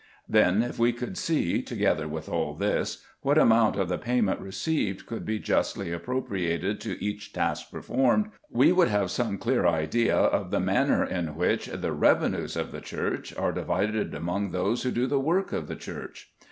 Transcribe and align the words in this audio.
Then, 0.27 0.63
if 0.63 0.79
we 0.79 0.93
could 0.93 1.15
see, 1.15 1.61
together 1.61 2.07
with 2.07 2.27
all 2.27 2.55
this, 2.55 3.05
what 3.21 3.37
amount 3.37 3.75
of 3.75 3.87
the 3.87 3.99
payment 3.99 4.39
received 4.39 5.05
could 5.05 5.27
be 5.27 5.37
justly 5.37 5.91
appropriated 5.91 6.81
to 6.81 6.99
each 6.99 7.33
task 7.33 7.69
performed, 7.69 8.31
we 8.49 8.69
should 8.73 8.87
have 8.87 9.11
some 9.11 9.37
clear 9.37 9.67
idea 9.67 10.17
of 10.17 10.49
the 10.49 10.59
manner 10.59 11.05
in 11.05 11.35
which 11.35 11.67
the 11.67 11.91
revenues 11.93 12.55
of 12.55 12.71
the 12.71 12.81
Church 12.81 13.31
are 13.37 13.51
divided 13.51 14.15
among 14.15 14.49
those 14.49 14.81
who 14.81 14.89
do 14.89 15.05
the 15.05 15.19
work 15.19 15.51
of 15.53 15.67
the 15.67 15.75
Church. 15.75 16.31